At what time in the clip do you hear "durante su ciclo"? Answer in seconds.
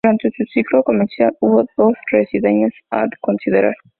0.03-0.81